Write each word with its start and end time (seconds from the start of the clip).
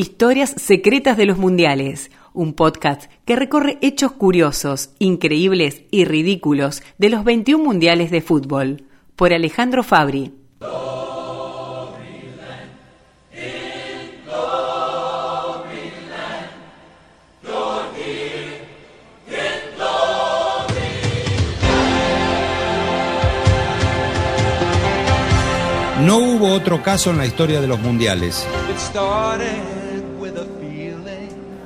Historias 0.00 0.54
secretas 0.56 1.18
de 1.18 1.26
los 1.26 1.36
mundiales, 1.36 2.10
un 2.32 2.54
podcast 2.54 3.12
que 3.26 3.36
recorre 3.36 3.76
hechos 3.82 4.12
curiosos, 4.12 4.94
increíbles 4.98 5.82
y 5.90 6.06
ridículos 6.06 6.82
de 6.96 7.10
los 7.10 7.22
21 7.22 7.62
mundiales 7.62 8.10
de 8.10 8.22
fútbol, 8.22 8.84
por 9.14 9.34
Alejandro 9.34 9.82
Fabri. 9.82 10.32
No 26.06 26.16
hubo 26.16 26.54
otro 26.54 26.82
caso 26.82 27.10
en 27.10 27.18
la 27.18 27.26
historia 27.26 27.60
de 27.60 27.66
los 27.66 27.78
mundiales. 27.80 28.46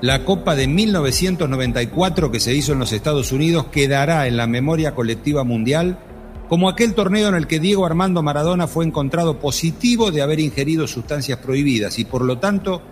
La 0.05 0.22
Copa 0.22 0.54
de 0.54 0.67
1994 0.67 2.31
que 2.31 2.39
se 2.39 2.54
hizo 2.54 2.75
en 2.75 2.79
los 2.79 2.93
Estados 2.93 3.32
Unidos 3.32 3.68
quedará 3.72 4.26
en 4.26 4.36
la 4.36 4.46
memoria 4.46 4.95
colectiva 4.95 5.45
mundial 5.45 5.99
como 6.46 6.68
aquel 6.68 6.93
torneo 6.93 7.31
en 7.31 7.35
el 7.36 7.46
que 7.46 7.58
Diego 7.58 7.86
Armando 7.86 8.22
Maradona 8.22 8.67
fue 8.67 8.85
encontrado 8.85 9.39
positivo 9.39 10.11
de 10.11 10.21
haber 10.21 10.40
ingerido 10.40 10.86
sustancias 10.86 11.39
prohibidas 11.39 11.98
y 11.98 12.04
por 12.04 12.22
lo 12.22 12.36
tanto 12.39 12.82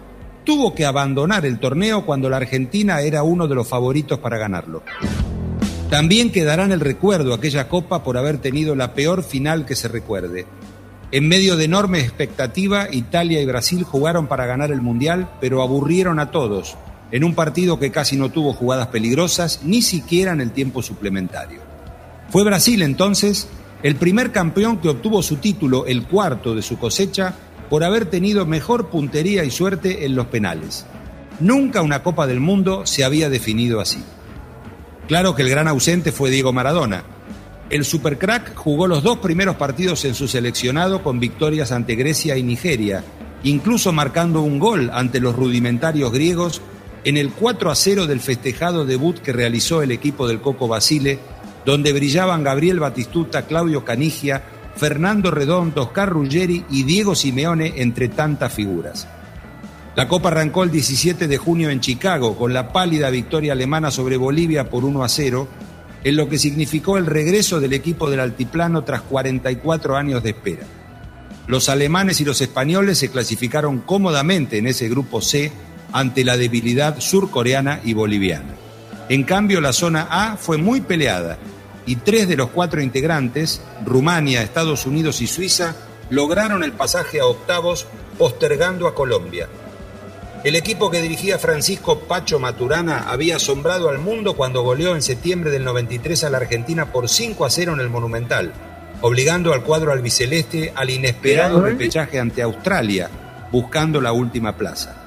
tuvo 0.44 0.74
que 0.74 0.86
abandonar 0.86 1.44
el 1.44 1.58
torneo 1.58 2.06
cuando 2.06 2.30
la 2.30 2.38
Argentina 2.38 3.02
era 3.02 3.22
uno 3.24 3.46
de 3.46 3.56
los 3.56 3.68
favoritos 3.68 4.18
para 4.18 4.38
ganarlo. 4.38 4.82
También 5.90 6.32
quedará 6.32 6.64
en 6.64 6.72
el 6.72 6.80
recuerdo 6.80 7.34
aquella 7.34 7.68
copa 7.68 8.02
por 8.02 8.16
haber 8.16 8.38
tenido 8.38 8.74
la 8.74 8.94
peor 8.94 9.22
final 9.22 9.66
que 9.66 9.76
se 9.76 9.88
recuerde, 9.88 10.46
en 11.12 11.28
medio 11.28 11.58
de 11.58 11.66
enorme 11.66 12.00
expectativa, 12.00 12.86
Italia 12.90 13.42
y 13.42 13.44
Brasil 13.44 13.84
jugaron 13.84 14.28
para 14.28 14.46
ganar 14.46 14.72
el 14.72 14.80
Mundial, 14.80 15.28
pero 15.42 15.60
aburrieron 15.60 16.18
a 16.18 16.30
todos, 16.30 16.78
en 17.12 17.24
un 17.24 17.34
partido 17.34 17.78
que 17.78 17.92
casi 17.92 18.16
no 18.16 18.30
tuvo 18.30 18.52
jugadas 18.52 18.88
peligrosas, 18.88 19.60
ni 19.62 19.82
siquiera 19.82 20.32
en 20.32 20.40
el 20.40 20.50
tiempo 20.50 20.82
suplementario. 20.82 21.60
Fue 22.30 22.42
Brasil 22.42 22.82
entonces 22.82 23.46
el 23.82 23.96
primer 23.96 24.32
campeón 24.32 24.78
que 24.78 24.88
obtuvo 24.88 25.22
su 25.22 25.36
título, 25.36 25.86
el 25.86 26.04
cuarto 26.04 26.54
de 26.54 26.62
su 26.62 26.78
cosecha, 26.78 27.34
por 27.68 27.84
haber 27.84 28.06
tenido 28.06 28.46
mejor 28.46 28.88
puntería 28.88 29.44
y 29.44 29.50
suerte 29.50 30.04
en 30.04 30.16
los 30.16 30.26
penales. 30.26 30.86
Nunca 31.38 31.82
una 31.82 32.02
Copa 32.02 32.26
del 32.26 32.40
Mundo 32.40 32.86
se 32.86 33.04
había 33.04 33.30
definido 33.30 33.80
así. 33.80 34.02
Claro 35.08 35.34
que 35.34 35.42
el 35.42 35.50
gran 35.50 35.68
ausente 35.68 36.12
fue 36.12 36.30
Diego 36.30 36.52
Maradona, 36.52 37.04
el 37.72 37.86
Supercrack 37.86 38.54
jugó 38.54 38.86
los 38.86 39.02
dos 39.02 39.16
primeros 39.16 39.56
partidos 39.56 40.04
en 40.04 40.14
su 40.14 40.28
seleccionado 40.28 41.02
con 41.02 41.18
victorias 41.18 41.72
ante 41.72 41.94
Grecia 41.94 42.36
y 42.36 42.42
Nigeria, 42.42 43.02
incluso 43.44 43.94
marcando 43.94 44.42
un 44.42 44.58
gol 44.58 44.90
ante 44.92 45.20
los 45.20 45.34
rudimentarios 45.34 46.12
griegos 46.12 46.60
en 47.04 47.16
el 47.16 47.32
4 47.32 47.70
a 47.70 47.74
0 47.74 48.06
del 48.06 48.20
festejado 48.20 48.84
debut 48.84 49.18
que 49.18 49.32
realizó 49.32 49.82
el 49.82 49.90
equipo 49.90 50.28
del 50.28 50.40
Coco 50.40 50.68
Basile, 50.68 51.18
donde 51.66 51.92
brillaban 51.92 52.44
Gabriel 52.44 52.80
Batistuta, 52.80 53.46
Claudio 53.46 53.84
Canigia, 53.84 54.42
Fernando 54.76 55.30
Redondo, 55.30 55.82
Oscar 55.82 56.08
Ruggeri 56.08 56.64
y 56.70 56.84
Diego 56.84 57.14
Simeone, 57.14 57.74
entre 57.76 58.08
tantas 58.08 58.52
figuras. 58.52 59.08
La 59.94 60.08
Copa 60.08 60.28
arrancó 60.28 60.62
el 60.64 60.70
17 60.70 61.28
de 61.28 61.36
junio 61.36 61.68
en 61.68 61.80
Chicago 61.80 62.36
con 62.36 62.54
la 62.54 62.72
pálida 62.72 63.10
victoria 63.10 63.52
alemana 63.52 63.90
sobre 63.90 64.16
Bolivia 64.16 64.70
por 64.70 64.84
1 64.84 65.04
a 65.04 65.08
0 65.08 65.48
en 66.04 66.16
lo 66.16 66.28
que 66.28 66.38
significó 66.38 66.96
el 66.98 67.06
regreso 67.06 67.60
del 67.60 67.74
equipo 67.74 68.10
del 68.10 68.20
altiplano 68.20 68.84
tras 68.84 69.02
44 69.02 69.96
años 69.96 70.22
de 70.22 70.30
espera. 70.30 70.66
Los 71.46 71.68
alemanes 71.68 72.20
y 72.20 72.24
los 72.24 72.40
españoles 72.40 72.98
se 72.98 73.10
clasificaron 73.10 73.80
cómodamente 73.80 74.58
en 74.58 74.66
ese 74.66 74.88
grupo 74.88 75.20
C 75.20 75.52
ante 75.92 76.24
la 76.24 76.36
debilidad 76.36 77.00
surcoreana 77.00 77.80
y 77.84 77.94
boliviana. 77.94 78.54
En 79.08 79.24
cambio, 79.24 79.60
la 79.60 79.72
zona 79.72 80.08
A 80.10 80.36
fue 80.36 80.56
muy 80.56 80.80
peleada 80.80 81.38
y 81.86 81.96
tres 81.96 82.28
de 82.28 82.36
los 82.36 82.50
cuatro 82.50 82.80
integrantes, 82.80 83.60
Rumania, 83.84 84.42
Estados 84.42 84.86
Unidos 84.86 85.20
y 85.20 85.26
Suiza, 85.26 85.74
lograron 86.10 86.62
el 86.62 86.72
pasaje 86.72 87.20
a 87.20 87.26
octavos 87.26 87.86
postergando 88.18 88.86
a 88.86 88.94
Colombia, 88.94 89.48
el 90.44 90.56
equipo 90.56 90.90
que 90.90 91.00
dirigía 91.00 91.38
Francisco 91.38 92.00
Pacho 92.00 92.40
Maturana 92.40 93.04
había 93.08 93.36
asombrado 93.36 93.88
al 93.88 94.00
mundo 94.00 94.34
cuando 94.34 94.62
goleó 94.62 94.96
en 94.96 95.02
septiembre 95.02 95.52
del 95.52 95.62
93 95.62 96.24
a 96.24 96.30
la 96.30 96.38
Argentina 96.38 96.90
por 96.90 97.08
5 97.08 97.44
a 97.44 97.50
0 97.50 97.74
en 97.74 97.80
el 97.80 97.88
Monumental, 97.88 98.52
obligando 99.02 99.52
al 99.52 99.62
cuadro 99.62 99.92
albiceleste 99.92 100.72
al 100.74 100.90
inesperado 100.90 101.62
repechaje 101.62 102.18
ante 102.18 102.42
Australia, 102.42 103.08
buscando 103.52 104.00
la 104.00 104.12
última 104.12 104.56
plaza. 104.56 105.01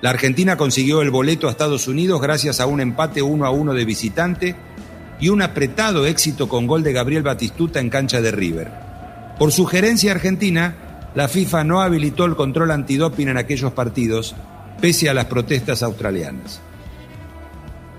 La 0.00 0.10
Argentina 0.10 0.56
consiguió 0.56 1.02
el 1.02 1.10
boleto 1.10 1.48
a 1.48 1.50
Estados 1.50 1.88
Unidos 1.88 2.20
gracias 2.20 2.60
a 2.60 2.66
un 2.66 2.80
empate 2.80 3.20
1 3.20 3.44
a 3.44 3.50
1 3.50 3.74
de 3.74 3.84
visitante 3.84 4.54
y 5.18 5.28
un 5.28 5.42
apretado 5.42 6.06
éxito 6.06 6.48
con 6.48 6.68
gol 6.68 6.84
de 6.84 6.92
Gabriel 6.92 7.24
Batistuta 7.24 7.80
en 7.80 7.90
cancha 7.90 8.20
de 8.20 8.30
River. 8.30 8.70
Por 9.40 9.50
sugerencia 9.50 10.12
argentina, 10.12 11.10
la 11.16 11.26
FIFA 11.26 11.64
no 11.64 11.80
habilitó 11.80 12.26
el 12.26 12.36
control 12.36 12.70
antidoping 12.70 13.28
en 13.28 13.38
aquellos 13.38 13.72
partidos, 13.72 14.36
pese 14.80 15.08
a 15.08 15.14
las 15.14 15.24
protestas 15.24 15.82
australianas. 15.82 16.60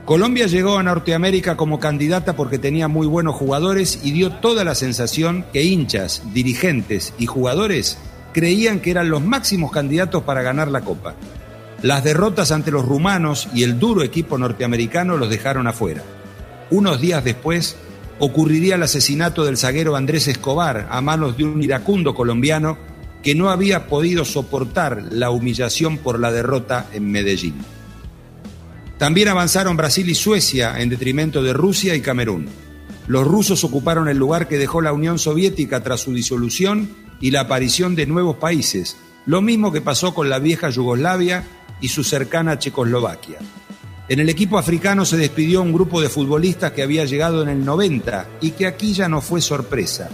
Colombia 0.05 0.47
llegó 0.47 0.77
a 0.77 0.83
Norteamérica 0.83 1.57
como 1.57 1.81
candidata 1.81 2.38
porque 2.38 2.57
tenía 2.59 2.88
muy 2.88 3.07
buenos 3.07 3.35
jugadores 3.35 3.99
y 4.03 4.11
dio 4.11 4.31
toda 4.31 4.63
la 4.63 4.73
sensación 4.73 5.45
que 5.51 5.63
hinchas, 5.63 6.23
dirigentes 6.33 7.13
y 7.19 7.25
jugadores 7.25 7.97
creían 8.31 8.79
que 8.79 8.91
eran 8.91 9.09
los 9.09 9.21
máximos 9.21 9.71
candidatos 9.71 10.23
para 10.23 10.41
ganar 10.41 10.69
la 10.69 10.81
Copa. 10.81 11.15
Las 11.81 12.03
derrotas 12.03 12.51
ante 12.51 12.72
los 12.72 12.85
rumanos 12.85 13.47
y 13.53 13.63
el 13.63 13.79
duro 13.79 14.03
equipo 14.03 14.38
norteamericano 14.38 15.16
los 15.16 15.29
dejaron 15.29 15.66
afuera. 15.66 16.03
Unos 16.72 17.00
días 17.00 17.23
después 17.23 17.78
ocurriría 18.19 18.75
el 18.75 18.84
asesinato 18.84 19.45
del 19.45 19.57
zaguero 19.57 19.95
Andrés 19.95 20.28
Escobar 20.28 20.89
a 20.91 21.00
manos 21.00 21.38
de 21.38 21.45
un 21.45 21.63
iracundo 21.63 22.13
colombiano 22.13 22.78
que 23.23 23.34
no 23.34 23.50
había 23.50 23.88
podido 23.88 24.25
soportar 24.25 25.03
la 25.12 25.29
humillación 25.29 25.97
por 25.97 26.19
la 26.19 26.34
derrota 26.34 26.88
en 26.94 27.09
Medellín. 27.12 27.56
También 28.97 29.29
avanzaron 29.29 29.78
Brasil 29.78 30.09
y 30.09 30.16
Suecia 30.16 30.81
en 30.81 30.89
detrimento 30.89 31.41
de 31.41 31.53
Rusia 31.53 31.95
y 31.95 32.01
Camerún. 32.01 32.50
Los 33.07 33.25
rusos 33.25 33.63
ocuparon 33.63 34.09
el 34.09 34.18
lugar 34.18 34.50
que 34.50 34.57
dejó 34.57 34.81
la 34.81 34.91
Unión 34.91 35.18
Soviética 35.18 35.81
tras 35.81 36.01
su 36.01 36.13
disolución 36.13 36.89
y 37.22 37.31
la 37.31 37.41
aparición 37.41 37.95
de 37.95 38.06
nuevos 38.06 38.35
países, 38.35 38.97
lo 39.25 39.41
mismo 39.41 39.72
que 39.72 39.81
pasó 39.81 40.13
con 40.13 40.29
la 40.29 40.39
vieja 40.39 40.69
Yugoslavia 40.69 41.45
y 41.81 41.88
su 41.88 42.03
cercana 42.03 42.59
Checoslovaquia. 42.59 43.40
En 44.07 44.19
el 44.19 44.29
equipo 44.29 44.57
africano 44.57 45.06
se 45.06 45.17
despidió 45.17 45.62
un 45.62 45.73
grupo 45.73 46.01
de 46.01 46.09
futbolistas 46.09 46.72
que 46.72 46.84
había 46.84 47.06
llegado 47.06 47.44
en 47.44 47.50
el 47.50 47.63
90 47.63 48.28
y 48.41 48.51
que 48.51 48.67
aquí 48.67 48.94
ya 48.94 49.07
no 49.07 49.22
fue 49.22 49.41
sorpresa 49.41 50.09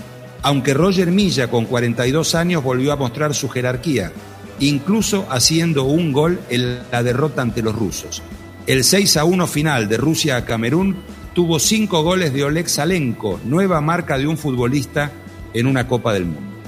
aunque 0.46 0.75
Roger 0.75 1.09
Milla 1.09 1.50
con 1.50 1.66
42 1.66 2.36
años 2.36 2.64
volvió 2.64 2.94
a 2.94 2.96
mostrar 2.96 3.34
su 3.34 3.50
jerarquía, 3.50 4.12
incluso 4.59 5.25
haciendo 5.31 5.86
un 5.86 6.14
gol 6.14 6.40
en 6.52 6.81
la 6.92 7.02
derrota 7.02 7.42
ante 7.42 7.64
los 7.64 7.74
rusos. 7.74 8.22
El 8.68 8.84
6 8.84 9.18
a 9.18 9.25
1 9.25 9.48
final 9.48 9.90
de 9.90 9.98
Rusia 9.98 10.38
a 10.38 10.46
Camerún 10.46 10.98
tuvo 11.34 11.58
cinco 11.58 12.04
goles 12.04 12.31
de 12.31 12.44
Oleg 12.44 12.70
Salenko, 12.70 13.40
nueva 13.44 13.81
marca 13.81 14.20
de 14.20 14.28
un 14.28 14.38
futbolista 14.38 15.12
en 15.52 15.66
una 15.66 15.88
Copa 15.88 16.14
del 16.14 16.25
Mundo. 16.25 16.59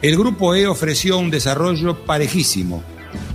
El 0.00 0.16
grupo 0.16 0.54
E 0.54 0.68
ofreció 0.68 1.18
un 1.18 1.28
desarrollo 1.28 2.04
parejísimo. 2.04 2.84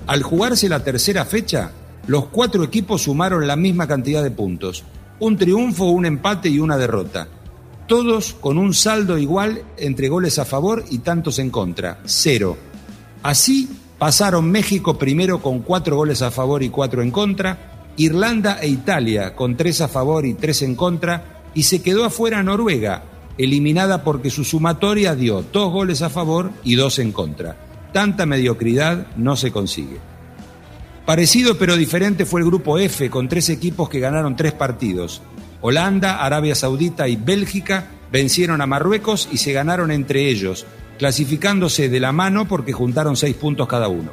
Al 0.08 0.24
jugarse 0.24 0.70
la 0.70 0.84
tercera 0.84 1.26
fecha, 1.26 1.72
los 2.08 2.26
cuatro 2.26 2.64
equipos 2.64 3.04
sumaron 3.04 3.48
la 3.48 3.56
misma 3.56 3.88
cantidad 3.88 4.24
de 4.24 4.32
puntos, 4.32 4.84
un 5.20 5.38
triunfo, 5.38 5.86
un 5.86 6.06
empate 6.06 6.50
y 6.50 6.60
una 6.60 6.78
derrota 6.78 7.28
todos 7.88 8.36
con 8.40 8.58
un 8.58 8.74
saldo 8.74 9.18
igual 9.18 9.64
entre 9.78 10.10
goles 10.10 10.40
a 10.40 10.46
favor 10.46 10.84
y 10.90 11.00
tantos 11.00 11.40
en 11.40 11.50
contra, 11.50 12.00
cero. 12.06 12.58
Así 13.24 13.70
pasaron 13.98 14.50
México 14.50 14.98
primero 14.98 15.42
con 15.42 15.60
cuatro 15.60 15.96
goles 15.96 16.22
a 16.22 16.32
favor 16.32 16.64
y 16.64 16.70
cuatro 16.70 17.02
en 17.02 17.12
contra, 17.12 17.92
Irlanda 17.98 18.60
e 18.62 18.68
Italia 18.68 19.36
con 19.36 19.56
tres 19.56 19.82
a 19.82 19.88
favor 19.88 20.26
y 20.26 20.34
tres 20.34 20.62
en 20.62 20.76
contra, 20.76 21.44
y 21.54 21.64
se 21.64 21.82
quedó 21.82 22.06
afuera 22.06 22.44
Noruega, 22.44 23.04
eliminada 23.38 24.04
porque 24.04 24.30
su 24.30 24.44
sumatoria 24.44 25.16
dio 25.16 25.44
dos 25.54 25.72
goles 25.72 26.02
a 26.02 26.10
favor 26.10 26.52
y 26.64 26.76
dos 26.76 27.00
en 27.00 27.12
contra. 27.12 27.56
Tanta 27.96 28.26
mediocridad 28.26 29.08
no 29.16 29.38
se 29.38 29.54
consigue. 29.54 30.00
Parecido 31.06 31.58
pero 31.58 31.78
diferente 31.78 32.26
fue 32.26 32.42
el 32.42 32.46
grupo 32.46 32.78
F 32.78 33.10
con 33.10 33.30
tres 33.30 33.48
equipos 33.48 33.88
que 33.88 34.02
ganaron 34.02 34.36
tres 34.36 34.52
partidos. 34.52 35.22
Holanda, 35.62 36.26
Arabia 36.26 36.56
Saudita 36.56 37.08
y 37.08 37.16
Bélgica 37.16 37.88
vencieron 38.12 38.60
a 38.60 38.66
Marruecos 38.66 39.30
y 39.32 39.38
se 39.38 39.54
ganaron 39.54 39.92
entre 39.92 40.28
ellos, 40.30 40.66
clasificándose 41.00 41.88
de 41.88 42.02
la 42.02 42.12
mano 42.12 42.50
porque 42.50 42.74
juntaron 42.74 43.16
seis 43.16 43.38
puntos 43.38 43.66
cada 43.66 43.88
uno. 43.88 44.12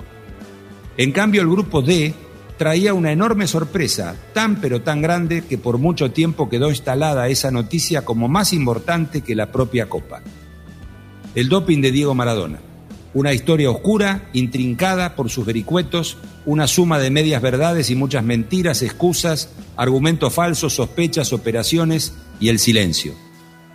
En 0.97 1.11
cambio, 1.11 1.43
el 1.43 1.49
grupo 1.49 1.83
D 1.83 2.15
traía 2.57 2.95
una 2.95 3.11
enorme 3.11 3.49
sorpresa, 3.49 4.15
tan 4.33 4.61
pero 4.61 4.83
tan 4.83 5.03
grande 5.03 5.43
que 5.43 5.59
por 5.59 5.79
mucho 5.79 6.13
tiempo 6.13 6.49
quedó 6.49 6.71
instalada 6.71 7.27
esa 7.27 7.51
noticia 7.51 8.05
como 8.05 8.29
más 8.29 8.53
importante 8.53 9.23
que 9.23 9.35
la 9.35 9.51
propia 9.51 9.89
Copa. 9.89 10.23
El 11.35 11.49
doping 11.49 11.81
de 11.81 11.91
Diego 11.91 12.15
Maradona. 12.15 12.61
Una 13.15 13.35
historia 13.35 13.71
oscura, 13.71 14.29
intrincada 14.33 15.15
por 15.15 15.29
sus 15.29 15.45
vericuetos, 15.45 16.17
una 16.47 16.67
suma 16.67 16.99
de 16.99 17.11
medias 17.11 17.43
verdades 17.43 17.91
y 17.91 17.95
muchas 17.95 18.25
mentiras, 18.25 18.81
excusas, 18.81 19.51
argumentos 19.77 20.33
falsos, 20.33 20.75
sospechas, 20.75 21.33
operaciones 21.33 22.15
y 22.41 22.49
el 22.49 22.59
silencio. 22.59 23.15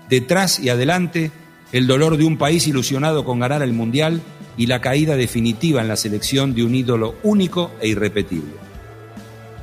Detrás 0.10 0.60
y 0.60 0.70
adelante, 0.70 1.32
el 1.72 1.86
dolor 1.86 2.18
de 2.18 2.26
un 2.26 2.38
país 2.38 2.68
ilusionado 2.68 3.26
con 3.26 3.40
ganar 3.40 3.62
el 3.62 3.74
Mundial 3.74 4.22
y 4.58 4.66
la 4.66 4.82
caída 4.82 5.16
definitiva 5.16 5.82
en 5.82 5.88
la 5.88 5.98
selección 5.98 6.56
de 6.56 6.64
un 6.64 6.74
ídolo 6.74 7.16
único 7.22 7.72
e 7.80 7.90
irrepetible. 7.90 8.54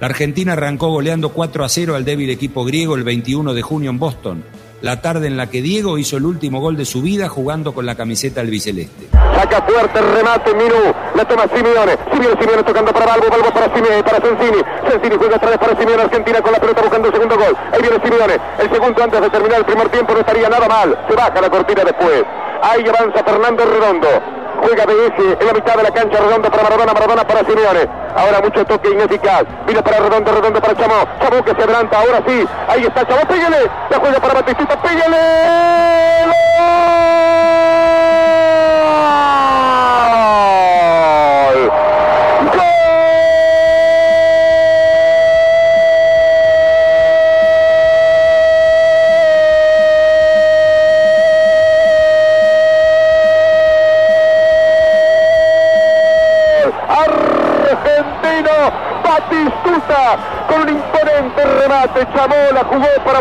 La 0.01 0.07
Argentina 0.07 0.53
arrancó 0.53 0.89
goleando 0.89 1.31
4 1.31 1.65
a 1.65 1.69
0 1.69 1.97
al 1.97 2.05
débil 2.05 2.31
equipo 2.31 2.65
griego 2.65 2.95
el 2.95 3.05
21 3.05 3.55
de 3.55 3.63
junio 3.63 3.91
en 3.91 3.99
Boston, 3.99 4.45
la 4.85 5.01
tarde 5.01 5.29
en 5.29 5.39
la 5.39 5.47
que 5.47 5.63
Diego 5.63 5.97
hizo 5.97 6.19
el 6.19 6.27
último 6.27 6.61
gol 6.61 6.77
de 6.77 6.85
su 6.85 7.01
vida 7.01 7.27
jugando 7.27 7.73
con 7.73 7.87
la 7.87 7.95
camiseta 7.95 8.43
albiceleste. 8.43 9.09
Saca 9.13 9.63
fuerte 9.63 9.99
remate 9.99 10.53
Minú, 10.53 10.93
la 11.15 11.25
toma 11.25 11.45
Simeone, 11.45 11.97
Simeone, 12.13 12.37
Simeone 12.39 12.63
tocando 12.65 12.93
para 12.93 13.07
Balbo, 13.07 13.31
Balbo 13.31 13.51
para 13.51 13.75
Simeone, 13.75 14.05
para 14.05 14.21
Sensini, 14.21 14.63
Sensini 14.87 15.17
juega 15.17 15.39
vez 15.39 15.59
para 15.59 15.75
Simeone, 15.79 16.03
Argentina 16.03 16.43
con 16.43 16.53
la 16.53 16.61
pelota 16.61 16.83
buscando 16.83 17.09
el 17.09 17.15
segundo 17.15 17.35
gol, 17.35 17.57
ahí 17.73 17.81
viene 17.81 17.97
Simeone, 18.05 18.37
el 18.59 18.71
segundo 18.71 19.03
antes 19.03 19.21
de 19.23 19.31
terminar 19.31 19.59
el 19.61 19.65
primer 19.65 19.89
tiempo 19.89 20.13
no 20.13 20.21
estaría 20.21 20.51
nada 20.51 20.69
mal, 20.69 20.99
se 21.09 21.17
baja 21.17 21.41
la 21.41 21.49
cortina 21.49 21.83
después, 21.83 22.23
ahí 22.61 22.85
avanza 22.87 23.25
Fernando 23.25 23.65
Redondo, 23.65 24.44
juega 24.65 24.85
eje 24.85 25.37
en 25.41 25.47
la 25.47 25.53
mitad 25.53 25.77
de 25.77 25.83
la 25.83 25.91
cancha, 25.91 26.19
Redondo 26.19 26.51
para 26.51 26.63
Maradona, 26.63 26.93
Maradona 26.93 27.27
para 27.27 27.41
Simeone. 27.41 27.89
Ahora 28.17 28.41
mucho 28.41 28.65
toque 28.65 28.91
ineficaz. 28.91 29.45
Viene 29.67 29.83
para 29.83 29.99
Redondo, 29.99 30.33
Redondo 30.33 30.61
para 30.61 30.75
Chamó. 30.75 31.05
Chamó 31.21 31.45
que 31.45 31.55
se 31.55 31.63
adelanta, 31.63 31.99
ahora 31.99 32.23
sí. 32.27 32.47
Ahí 32.69 32.85
está 32.85 33.07
Chamó, 33.07 33.27
pégale. 33.27 33.71
La 33.91 33.99
juega 33.99 34.21
para 34.21 34.35
Batistita, 34.35 34.77
pégale. 34.81 36.44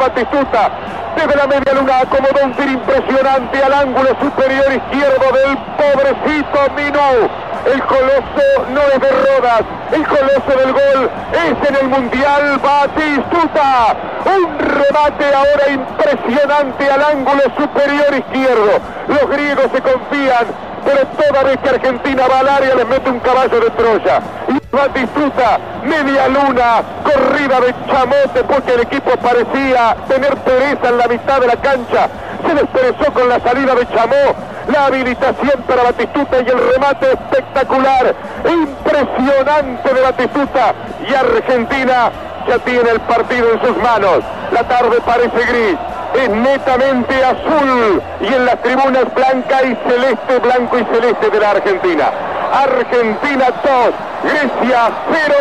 Batistuta. 0.04 0.70
Desde 1.16 1.36
la 1.38 1.48
media 1.48 1.74
luna 1.74 2.00
acomodó 2.00 2.44
un 2.44 2.54
tiro 2.56 2.72
impresionante 2.72 3.64
al 3.64 3.72
ángulo 3.72 4.10
superior 4.20 4.66
izquierdo 4.74 5.26
del 5.32 5.58
pobrecito 5.80 6.60
Minú. 6.76 7.30
El 7.72 7.82
coloso 7.84 8.44
no 8.74 8.82
es 8.82 9.00
de 9.00 9.10
Rodas, 9.10 9.64
el 9.94 10.06
coloso 10.06 10.60
del 10.60 10.74
gol 10.74 11.10
es 11.32 11.70
en 11.70 11.76
el 11.76 11.88
Mundial 11.88 12.60
Batistuta. 12.60 13.96
Un 14.26 14.60
remate 14.60 15.26
ahora 15.34 15.70
impresionante 15.72 16.92
al 16.92 17.02
ángulo 17.02 17.44
superior 17.58 18.14
izquierdo. 18.14 18.72
Los 19.08 19.30
griegos 19.30 19.68
se 19.74 19.82
confían, 19.82 20.48
pero 20.86 21.08
toda 21.08 21.44
vez 21.44 21.58
que 21.58 21.70
Argentina 21.70 22.24
va 22.30 22.40
al 22.40 22.50
área 22.50 22.76
les 22.76 22.88
mete 22.88 23.10
un 23.10 23.20
caballo 23.20 23.60
de 23.60 23.70
Troya. 23.72 24.22
Y 24.50 24.76
Batistuta, 24.76 25.60
media 25.84 26.28
luna, 26.28 26.82
corrida 27.04 27.60
de 27.62 27.74
chamote 27.88 28.44
porque 28.48 28.74
el 28.74 28.82
equipo 28.82 29.12
parecía 29.18 29.96
tener 30.08 30.36
pereza 30.38 30.90
en 30.90 30.98
la 30.98 31.08
mitad 31.08 31.40
de 31.42 31.48
la 31.48 31.56
cancha. 31.58 32.10
Se 32.46 32.54
desperezó 32.56 33.14
con 33.14 33.30
la 33.30 33.40
salida 33.40 33.76
de 33.76 33.88
Chamó, 33.88 34.36
la 34.68 34.86
habilitación 34.88 35.64
para 35.68 35.84
Batistuta 35.84 36.38
y 36.42 36.50
el 36.50 36.72
remate 36.74 37.12
espectacular, 37.12 38.16
impresionante 38.46 39.94
de 39.94 40.02
Batistuta. 40.02 40.74
Y 41.08 41.14
Argentina 41.14 42.12
ya 42.48 42.60
tiene 42.60 42.90
el 42.90 43.00
partido 43.02 43.54
en 43.54 43.62
sus 43.62 43.78
manos. 43.78 44.24
La 44.52 44.64
tarde 44.68 45.00
parece 45.06 45.46
gris, 45.46 45.78
es 46.16 46.30
netamente 46.30 47.24
azul 47.24 48.02
y 48.22 48.28
en 48.28 48.46
las 48.46 48.62
tribunas 48.62 49.14
blanca 49.14 49.64
y 49.64 49.76
celeste, 49.88 50.40
blanco 50.40 50.78
y 50.78 50.86
celeste 50.86 51.30
de 51.30 51.40
la 51.40 51.50
Argentina. 51.52 52.12
Argentina 52.54 53.46
2, 53.64 54.32
Grecia 54.32 54.92
0. 55.12 55.36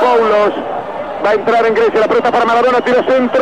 Paulos 0.00 0.52
va 1.24 1.30
a 1.30 1.34
entrar 1.34 1.66
en 1.66 1.74
Grecia, 1.74 2.00
la 2.00 2.08
pelota 2.08 2.32
para 2.32 2.44
Maradona, 2.44 2.80
tiro 2.80 3.02
centro, 3.04 3.40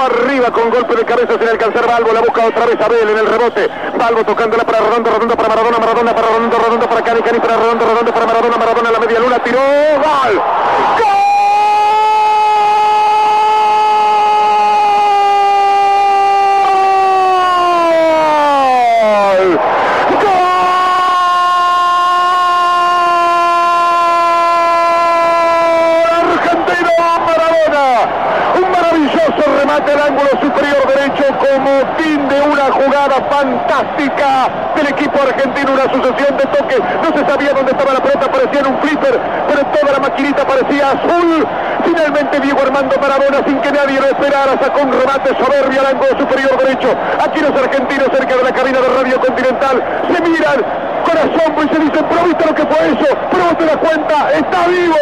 arriba 0.00 0.50
con 0.50 0.70
golpe 0.70 0.94
de 0.94 1.04
cabeza 1.04 1.38
sin 1.38 1.48
alcanzar 1.48 1.86
Balbo, 1.86 2.12
la 2.12 2.20
busca 2.20 2.46
otra 2.46 2.66
vez 2.66 2.80
Abel 2.80 3.08
en 3.08 3.18
el 3.18 3.26
rebote, 3.26 3.68
Balbo 3.98 4.24
tocándola 4.24 4.64
para 4.64 4.80
Redondo, 4.80 5.10
Redondo 5.10 5.36
para 5.36 5.48
Maradona, 5.48 5.78
Maradona 5.78 6.14
para 6.14 6.28
Redondo, 6.28 6.58
Redondo 6.58 6.88
para 6.88 7.02
Cani, 7.02 7.20
Cani 7.20 7.38
para 7.38 7.56
Redondo, 7.56 7.84
Redondo 7.84 8.12
para 8.12 8.26
Maradona, 8.26 8.56
Maradona 8.56 8.88
en 8.88 8.92
la 8.92 9.00
media 9.00 9.20
luna, 9.20 9.38
tiró, 9.38 9.58
gol, 9.58 10.42
argentino 26.10 26.90
Maradona. 27.26 27.86
Un 28.56 28.70
maravilloso 28.70 29.42
remate 29.58 29.92
al 29.92 30.00
ángulo 30.00 30.30
superior 30.40 30.86
derecho 30.86 31.24
como 31.38 31.96
fin 31.96 32.28
de 32.28 32.40
una 32.42 32.70
jugada 32.72 33.28
fantástica 33.56 34.48
del 34.74 34.86
equipo 34.88 35.18
argentino, 35.20 35.72
una 35.72 35.88
sucesión 35.92 36.36
de 36.36 36.44
toques. 36.46 36.80
No 37.02 37.08
se 37.16 37.24
sabía 37.24 37.52
dónde 37.52 37.72
estaba 37.72 37.92
la 37.94 38.02
pelota, 38.02 38.30
parecía 38.30 38.60
en 38.60 38.66
un 38.66 38.78
flipper, 38.80 39.18
pero 39.48 39.60
toda 39.66 39.92
la 39.92 39.98
maquinita 40.00 40.44
parecía 40.46 40.90
azul. 40.92 41.46
Finalmente 41.84 42.40
Diego 42.40 42.60
Armando 42.60 42.96
Maradona, 43.00 43.38
sin 43.46 43.60
que 43.60 43.72
nadie 43.72 44.00
lo 44.00 44.06
esperara, 44.06 44.58
sacó 44.60 44.82
un 44.82 44.92
remate 44.92 45.30
soberbio 45.38 45.80
al 45.80 45.86
ángulo 45.86 46.18
superior 46.18 46.56
derecho. 46.58 46.88
Aquí 47.24 47.40
los 47.40 47.54
argentinos 47.54 48.08
cerca 48.12 48.36
de 48.36 48.42
la 48.42 48.52
cabina 48.52 48.80
de 48.80 48.88
Radio 48.88 49.20
Continental 49.20 49.82
se 50.12 50.20
miran 50.22 50.58
con 51.06 51.16
asombro 51.16 51.64
y 51.64 51.68
se 51.68 51.78
dicen, 51.78 52.04
pero 52.08 52.26
lo 52.26 52.54
que 52.54 52.66
fue 52.66 52.88
eso, 52.90 53.16
pero 53.30 53.44
vos 53.44 53.76
cuenta, 53.78 54.32
está 54.32 54.66
vivo, 54.66 54.96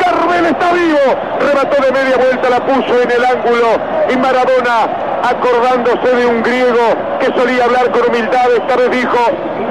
Carmel 0.00 0.46
está 0.46 0.72
vivo, 0.72 1.04
remató 1.40 1.82
de 1.82 1.92
media 1.92 2.16
vuelta, 2.16 2.48
la 2.48 2.60
puso 2.60 3.02
en 3.02 3.10
el 3.10 3.24
ángulo 3.24 3.68
y 4.08 4.16
Maradona, 4.16 4.88
acordándose 5.28 6.16
de 6.16 6.26
un 6.26 6.42
griego 6.42 7.18
que 7.18 7.26
solía 7.38 7.64
hablar 7.64 7.90
con 7.90 8.08
humildad, 8.08 8.46
esta 8.56 8.76
vez 8.76 8.90
dijo, 8.90 9.18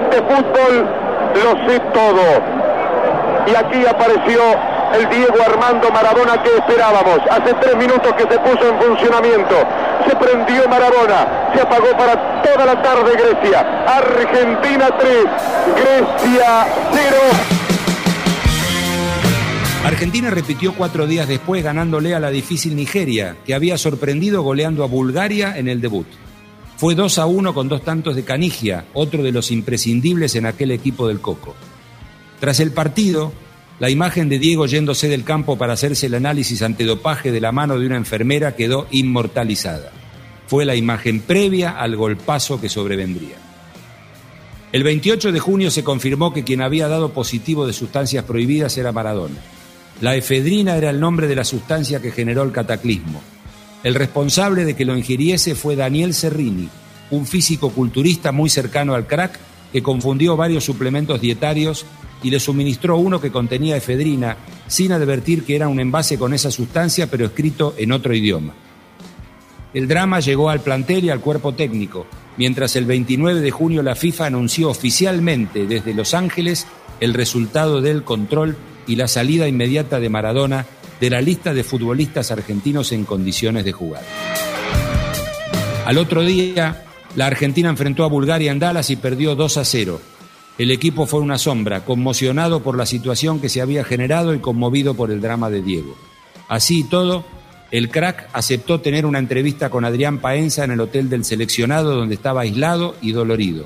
de 0.09 0.17
fútbol 0.17 0.87
lo 1.35 1.69
sé 1.69 1.79
todo. 1.93 2.63
Y 3.45 3.55
aquí 3.55 3.85
apareció 3.85 4.39
el 4.93 5.09
Diego 5.09 5.35
Armando 5.45 5.89
Maradona 5.91 6.41
que 6.43 6.55
esperábamos. 6.55 7.19
Hace 7.29 7.53
tres 7.55 7.75
minutos 7.75 8.13
que 8.13 8.23
se 8.23 8.39
puso 8.39 8.67
en 8.67 8.79
funcionamiento. 8.81 9.55
Se 10.07 10.15
prendió 10.15 10.67
Maradona. 10.69 11.51
Se 11.53 11.61
apagó 11.61 11.89
para 11.97 12.41
toda 12.41 12.65
la 12.65 12.81
tarde 12.81 13.11
Grecia. 13.11 13.65
Argentina 13.87 14.87
3, 14.97 15.25
Grecia 15.75 16.65
0. 16.93 17.62
Argentina 19.83 20.29
repitió 20.29 20.73
cuatro 20.75 21.07
días 21.07 21.27
después 21.27 21.61
ganándole 21.61 22.15
a 22.15 22.19
la 22.21 22.29
difícil 22.29 22.73
Nigeria, 22.73 23.35
que 23.45 23.53
había 23.53 23.77
sorprendido 23.77 24.41
goleando 24.41 24.81
a 24.85 24.87
Bulgaria 24.87 25.57
en 25.57 25.67
el 25.67 25.81
debut. 25.81 26.07
Fue 26.77 26.95
2 26.95 27.17
a 27.19 27.25
1 27.25 27.53
con 27.53 27.67
dos 27.67 27.83
tantos 27.83 28.15
de 28.15 28.23
Canigia, 28.23 28.85
otro 28.93 29.23
de 29.23 29.33
los 29.33 29.51
imprescindibles 29.51 30.35
en 30.35 30.45
aquel 30.45 30.71
equipo 30.71 31.09
del 31.09 31.19
Coco. 31.19 31.53
Tras 32.39 32.61
el 32.61 32.71
partido, 32.71 33.33
la 33.79 33.89
imagen 33.89 34.29
de 34.29 34.39
Diego 34.39 34.67
yéndose 34.67 35.09
del 35.09 35.25
campo 35.25 35.57
para 35.57 35.73
hacerse 35.73 36.05
el 36.05 36.15
análisis 36.15 36.61
antidopaje 36.61 37.33
de 37.33 37.41
la 37.41 37.51
mano 37.51 37.77
de 37.77 37.85
una 37.85 37.97
enfermera 37.97 38.55
quedó 38.55 38.87
inmortalizada. 38.89 39.91
Fue 40.47 40.63
la 40.63 40.75
imagen 40.75 41.19
previa 41.19 41.71
al 41.71 41.97
golpazo 41.97 42.61
que 42.61 42.69
sobrevendría. 42.69 43.35
El 44.71 44.83
28 44.83 45.33
de 45.33 45.39
junio 45.41 45.71
se 45.71 45.83
confirmó 45.83 46.33
que 46.33 46.45
quien 46.45 46.61
había 46.61 46.87
dado 46.87 47.11
positivo 47.11 47.67
de 47.67 47.73
sustancias 47.73 48.23
prohibidas 48.23 48.77
era 48.77 48.93
Maradona. 48.93 49.52
La 50.03 50.17
efedrina 50.17 50.75
era 50.75 50.89
el 50.89 50.99
nombre 50.99 51.27
de 51.27 51.35
la 51.37 51.45
sustancia 51.45 52.01
que 52.01 52.11
generó 52.11 52.43
el 52.43 52.51
cataclismo. 52.51 53.21
El 53.85 53.95
responsable 53.95 54.65
de 54.65 54.75
que 54.75 54.83
lo 54.83 54.97
ingiriese 54.97 55.55
fue 55.55 55.77
Daniel 55.77 56.13
Serrini, 56.13 56.67
un 57.09 57.25
físico 57.25 57.69
culturista 57.69 58.33
muy 58.33 58.49
cercano 58.49 58.95
al 58.95 59.07
crack 59.07 59.39
que 59.71 59.81
confundió 59.81 60.35
varios 60.35 60.65
suplementos 60.65 61.21
dietarios 61.21 61.85
y 62.21 62.31
le 62.31 62.41
suministró 62.41 62.97
uno 62.97 63.21
que 63.21 63.31
contenía 63.31 63.77
efedrina 63.77 64.35
sin 64.67 64.91
advertir 64.91 65.45
que 65.45 65.55
era 65.55 65.69
un 65.69 65.79
envase 65.79 66.17
con 66.17 66.33
esa 66.33 66.51
sustancia 66.51 67.09
pero 67.09 67.25
escrito 67.25 67.73
en 67.77 67.93
otro 67.93 68.13
idioma. 68.13 68.53
El 69.73 69.87
drama 69.87 70.19
llegó 70.19 70.49
al 70.49 70.59
plantel 70.59 71.05
y 71.05 71.11
al 71.11 71.21
cuerpo 71.21 71.53
técnico, 71.53 72.07
mientras 72.35 72.75
el 72.75 72.83
29 72.83 73.39
de 73.39 73.51
junio 73.51 73.81
la 73.81 73.95
FIFA 73.95 74.25
anunció 74.25 74.69
oficialmente 74.69 75.65
desde 75.65 75.93
Los 75.93 76.13
Ángeles 76.13 76.67
el 76.99 77.13
resultado 77.13 77.79
del 77.79 78.03
control 78.03 78.57
y 78.87 78.95
la 78.95 79.07
salida 79.07 79.47
inmediata 79.47 79.99
de 79.99 80.09
Maradona 80.09 80.65
de 80.99 81.09
la 81.09 81.21
lista 81.21 81.53
de 81.53 81.63
futbolistas 81.63 82.31
argentinos 82.31 82.91
en 82.91 83.05
condiciones 83.05 83.65
de 83.65 83.71
jugar. 83.71 84.03
Al 85.85 85.97
otro 85.97 86.21
día, 86.23 86.85
la 87.15 87.27
Argentina 87.27 87.69
enfrentó 87.69 88.03
a 88.03 88.07
Bulgaria 88.07 88.51
en 88.51 88.59
Dallas 88.59 88.89
y 88.89 88.95
perdió 88.95 89.35
2 89.35 89.57
a 89.57 89.65
0. 89.65 90.01
El 90.57 90.71
equipo 90.71 91.05
fue 91.05 91.19
una 91.19 91.37
sombra, 91.37 91.83
conmocionado 91.83 92.61
por 92.61 92.77
la 92.77 92.85
situación 92.85 93.39
que 93.39 93.49
se 93.49 93.61
había 93.61 93.83
generado 93.83 94.33
y 94.33 94.39
conmovido 94.39 94.93
por 94.93 95.11
el 95.11 95.19
drama 95.19 95.49
de 95.49 95.61
Diego. 95.61 95.95
Así 96.47 96.79
y 96.79 96.83
todo, 96.83 97.25
el 97.71 97.89
crack 97.89 98.29
aceptó 98.33 98.79
tener 98.79 99.05
una 99.05 99.19
entrevista 99.19 99.69
con 99.69 99.83
Adrián 99.83 100.19
Paenza 100.19 100.63
en 100.63 100.71
el 100.71 100.79
hotel 100.79 101.09
del 101.09 101.25
seleccionado 101.25 101.95
donde 101.95 102.15
estaba 102.15 102.41
aislado 102.41 102.95
y 103.01 103.13
dolorido. 103.13 103.65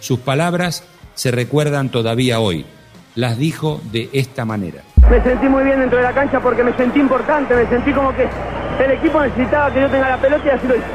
Sus 0.00 0.20
palabras 0.20 0.84
se 1.14 1.30
recuerdan 1.30 1.90
todavía 1.90 2.40
hoy. 2.40 2.64
Las 3.14 3.36
dijo 3.36 3.78
de 3.92 4.08
esta 4.14 4.46
manera. 4.46 4.80
Me 5.10 5.22
sentí 5.22 5.46
muy 5.46 5.64
bien 5.64 5.80
dentro 5.80 5.98
de 5.98 6.04
la 6.04 6.12
cancha 6.12 6.40
porque 6.40 6.64
me 6.64 6.72
sentí 6.74 6.98
importante, 6.98 7.54
me 7.54 7.66
sentí 7.66 7.92
como 7.92 8.14
que 8.16 8.26
el 8.82 8.90
equipo 8.90 9.20
necesitaba 9.20 9.70
que 9.70 9.82
yo 9.82 9.90
tenga 9.90 10.08
la 10.08 10.16
pelota 10.16 10.42
y 10.46 10.50
así 10.50 10.66
lo 10.66 10.76
hice. 10.76 10.86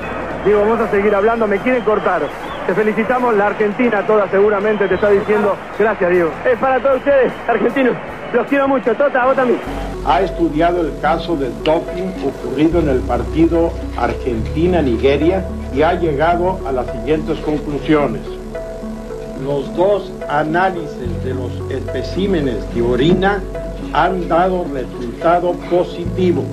Digo, 0.44 0.62
vamos 0.62 0.80
a 0.80 0.90
seguir 0.90 1.14
hablando, 1.14 1.48
me 1.48 1.60
quieren 1.60 1.84
cortar. 1.84 2.24
Te 2.66 2.74
felicitamos, 2.74 3.36
la 3.36 3.48
Argentina 3.48 4.02
toda 4.08 4.28
seguramente 4.30 4.88
te 4.88 4.96
está 4.96 5.10
diciendo 5.12 5.56
gracias, 5.78 6.10
Diego. 6.10 6.32
Es 6.44 6.58
para 6.58 6.80
todos 6.80 6.98
ustedes, 6.98 7.32
argentinos. 7.48 7.96
Los 8.34 8.48
quiero 8.48 8.68
mucho. 8.68 8.96
Tota, 8.96 9.26
vos 9.26 9.36
también. 9.36 9.60
Ha 10.06 10.22
estudiado 10.22 10.82
el 10.82 11.00
caso 11.00 11.36
del 11.36 11.52
doping 11.64 12.10
ocurrido 12.26 12.80
en 12.80 12.90
el 12.90 13.00
partido 13.02 13.72
Argentina-Nigeria 13.96 15.46
y 15.74 15.84
ha 15.84 15.94
llegado 15.94 16.60
a 16.68 16.72
las 16.72 16.92
siguientes 16.92 17.38
conclusiones. 17.40 18.37
Los 19.44 19.76
dos 19.76 20.12
análisis 20.28 21.24
de 21.24 21.34
los 21.34 21.52
especímenes 21.72 22.56
de 22.74 22.82
orina 22.82 23.42
han 23.94 24.28
dado 24.28 24.66
resultado 24.74 25.54
positivo. 25.70 26.44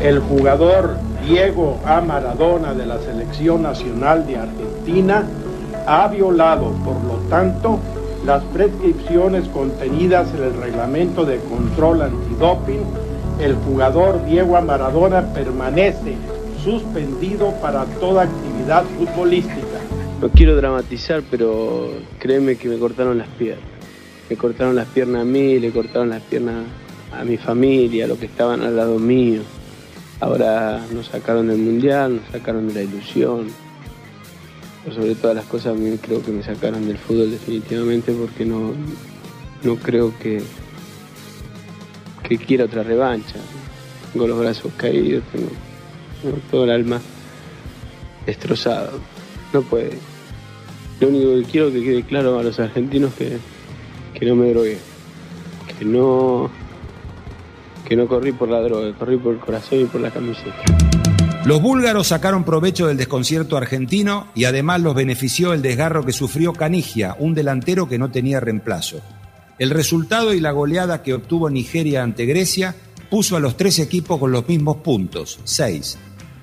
El 0.00 0.20
jugador 0.20 0.96
Diego 1.26 1.78
A. 1.84 2.00
Maradona 2.00 2.74
de 2.74 2.86
la 2.86 2.98
Selección 2.98 3.62
Nacional 3.62 4.26
de 4.26 4.36
Argentina 4.36 5.24
ha 5.86 6.08
violado, 6.08 6.72
por 6.84 7.02
lo 7.02 7.16
tanto, 7.30 7.78
las 8.24 8.42
prescripciones 8.44 9.48
contenidas 9.48 10.28
en 10.34 10.42
el 10.44 10.54
reglamento 10.54 11.24
de 11.24 11.38
control 11.38 12.02
antidoping. 12.02 12.84
El 13.40 13.54
jugador 13.54 14.24
Diego 14.24 14.56
A. 14.56 14.60
Maradona 14.60 15.22
permanece 15.32 16.16
suspendido 16.62 17.52
para 17.62 17.84
toda 18.00 18.24
actividad 18.24 18.84
futbolística. 18.98 19.65
No 20.20 20.30
quiero 20.30 20.56
dramatizar, 20.56 21.22
pero 21.30 21.90
créeme 22.18 22.56
que 22.56 22.68
me 22.68 22.78
cortaron 22.78 23.18
las 23.18 23.28
piernas. 23.28 23.64
Me 24.30 24.36
cortaron 24.36 24.74
las 24.74 24.88
piernas 24.88 25.22
a 25.22 25.24
mí, 25.24 25.58
le 25.58 25.70
cortaron 25.70 26.08
las 26.08 26.22
piernas 26.22 26.64
a 27.12 27.22
mi 27.22 27.36
familia, 27.36 28.06
a 28.06 28.08
los 28.08 28.18
que 28.18 28.26
estaban 28.26 28.62
al 28.62 28.76
lado 28.76 28.98
mío. 28.98 29.42
Ahora 30.20 30.82
nos 30.90 31.08
sacaron 31.08 31.48
del 31.48 31.58
mundial, 31.58 32.16
nos 32.16 32.32
sacaron 32.32 32.66
de 32.68 32.74
la 32.74 32.82
ilusión. 32.82 33.48
Pero 34.82 34.96
sobre 34.96 35.14
todas 35.16 35.36
las 35.36 35.44
cosas, 35.44 35.76
creo 36.00 36.22
que 36.24 36.32
me 36.32 36.42
sacaron 36.42 36.86
del 36.86 36.96
fútbol 36.96 37.30
definitivamente 37.30 38.12
porque 38.12 38.46
no, 38.46 38.72
no 39.64 39.76
creo 39.76 40.18
que, 40.18 40.42
que 42.26 42.38
quiera 42.38 42.64
otra 42.64 42.82
revancha. 42.82 43.36
Tengo 44.12 44.26
los 44.26 44.40
brazos 44.40 44.72
caídos, 44.78 45.24
tengo 45.30 45.50
todo 46.50 46.64
el 46.64 46.70
alma 46.70 47.02
destrozado. 48.24 48.98
No 49.56 49.62
puede. 49.62 49.92
Lo 51.00 51.08
único 51.08 51.34
que 51.34 51.50
quiero 51.50 51.72
que 51.72 51.82
quede 51.82 52.02
claro 52.02 52.38
a 52.38 52.42
los 52.42 52.60
argentinos 52.60 53.14
que, 53.14 53.38
que 54.12 54.26
no 54.26 54.36
me 54.36 54.50
drogué. 54.50 54.76
Que 55.78 55.84
no 55.86 56.50
que 57.88 57.96
no 57.96 58.06
corrí 58.06 58.32
por 58.32 58.50
la 58.50 58.60
droga, 58.60 58.92
corrí 58.98 59.16
por 59.16 59.32
el 59.32 59.40
corazón 59.40 59.80
y 59.80 59.84
por 59.84 60.02
la 60.02 60.10
camiseta. 60.10 60.62
Los 61.46 61.62
búlgaros 61.62 62.08
sacaron 62.08 62.44
provecho 62.44 62.88
del 62.88 62.98
desconcierto 62.98 63.56
argentino 63.56 64.26
y 64.34 64.44
además 64.44 64.82
los 64.82 64.94
benefició 64.94 65.54
el 65.54 65.62
desgarro 65.62 66.04
que 66.04 66.12
sufrió 66.12 66.52
Canigia, 66.52 67.16
un 67.18 67.32
delantero 67.32 67.88
que 67.88 67.96
no 67.96 68.10
tenía 68.10 68.40
reemplazo. 68.40 69.00
El 69.58 69.70
resultado 69.70 70.34
y 70.34 70.40
la 70.40 70.50
goleada 70.50 71.02
que 71.02 71.14
obtuvo 71.14 71.48
Nigeria 71.48 72.02
ante 72.02 72.26
Grecia 72.26 72.74
puso 73.08 73.36
a 73.36 73.40
los 73.40 73.56
tres 73.56 73.78
equipos 73.78 74.18
con 74.18 74.32
los 74.32 74.46
mismos 74.46 74.78
puntos, 74.78 75.40
seis. 75.44 75.96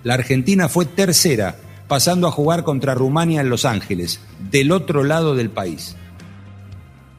La 0.04 0.16
Argentina 0.16 0.68
fue 0.68 0.86
tercera, 0.86 1.58
pasando 1.94 2.28
a 2.28 2.32
jugar 2.32 2.64
contra 2.64 2.96
Rumania 2.96 3.42
en 3.42 3.52
Los 3.52 3.66
Ángeles, 3.66 4.20
del 4.50 4.72
otro 4.72 5.04
lado 5.04 5.36
del 5.36 5.52
país. 5.52 5.96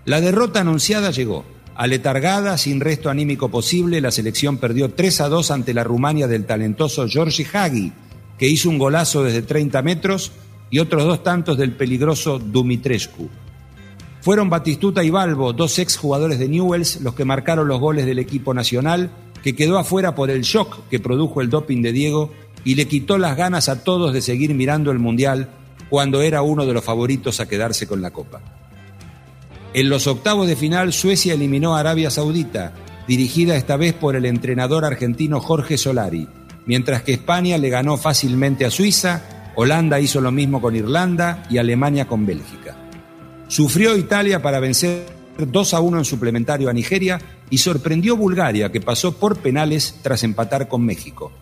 La 0.05 0.21
derrota 0.21 0.63
anunciada 0.63 1.13
llegó. 1.13 1.45
Aletargada, 1.77 2.59
sin 2.59 2.81
resto 2.81 3.09
anímico 3.09 3.53
posible, 3.53 4.01
la 4.01 4.11
selección 4.11 4.59
perdió 4.59 4.93
3 4.93 5.21
a 5.21 5.29
2 5.29 5.51
ante 5.53 5.75
la 5.75 5.85
Rumania 5.85 6.27
del 6.27 6.45
talentoso 6.45 7.07
Georgi 7.07 7.47
Hagi, 7.53 7.93
que 8.37 8.49
hizo 8.49 8.69
un 8.69 8.79
golazo 8.79 9.23
desde 9.23 9.43
30 9.43 9.81
metros 9.83 10.33
y 10.71 10.81
otros 10.81 11.05
dos 11.05 11.23
tantos 11.23 11.57
del 11.57 11.77
peligroso 11.77 12.41
Dumitrescu. 12.41 13.31
Fueron 14.23 14.51
Batistuta 14.51 15.05
y 15.05 15.11
Balbo, 15.11 15.53
dos 15.53 15.79
ex 15.79 15.97
jugadores 15.97 16.41
de 16.41 16.49
Newells, 16.49 17.01
los 17.01 17.15
que 17.15 17.25
marcaron 17.25 17.69
los 17.69 17.79
goles 17.79 18.07
del 18.07 18.19
equipo 18.19 18.55
nacional, 18.55 19.13
que 19.45 19.55
quedó 19.55 19.79
afuera 19.79 20.17
por 20.17 20.31
el 20.31 20.43
shock 20.43 20.89
que 20.89 20.99
produjo 20.99 21.41
el 21.43 21.51
doping 21.51 21.81
de 21.81 21.93
Diego 21.93 22.33
y 22.65 22.75
le 22.75 22.89
quitó 22.89 23.19
las 23.19 23.37
ganas 23.37 23.69
a 23.69 23.85
todos 23.85 24.13
de 24.13 24.23
seguir 24.23 24.55
mirando 24.55 24.91
el 24.91 24.99
Mundial 24.99 25.51
cuando 25.91 26.23
era 26.23 26.43
uno 26.43 26.67
de 26.67 26.73
los 26.73 26.85
favoritos 26.85 27.41
a 27.41 27.49
quedarse 27.49 27.87
con 27.87 28.03
la 28.03 28.11
Copa. 28.11 28.41
En 29.75 29.89
los 29.89 30.07
octavos 30.07 30.47
de 30.47 30.57
final, 30.57 30.93
Suecia 30.93 31.35
eliminó 31.35 31.77
a 31.77 31.81
Arabia 31.81 32.11
Saudita, 32.11 32.73
dirigida 33.07 33.57
esta 33.57 33.77
vez 33.77 33.93
por 33.93 34.17
el 34.17 34.25
entrenador 34.25 34.85
argentino 34.85 35.41
Jorge 35.41 35.77
Solari, 35.77 36.29
mientras 36.67 37.03
que 37.03 37.13
España 37.13 37.59
le 37.59 37.69
ganó 37.69 37.97
fácilmente 37.97 38.65
a 38.65 38.71
Suiza, 38.71 39.53
Holanda 39.57 40.01
hizo 40.01 40.21
lo 40.21 40.33
mismo 40.33 40.61
con 40.61 40.75
Irlanda 40.75 41.45
y 41.51 41.59
Alemania 41.59 42.07
con 42.07 42.25
Bélgica. 42.27 42.77
Sufrió 43.49 43.97
Italia 43.97 44.43
para 44.43 44.61
vencer 44.61 45.07
2 45.39 45.75
a 45.75 45.81
1 45.81 45.99
en 45.99 46.05
suplementario 46.05 46.69
a 46.71 46.73
Nigeria 46.73 47.21
y 47.51 47.59
sorprendió 47.59 48.17
Bulgaria, 48.17 48.73
que 48.73 48.81
pasó 48.81 49.17
por 49.17 49.39
penales 49.39 49.97
tras 50.03 50.25
empatar 50.25 50.69
con 50.69 50.85
México. 50.85 51.33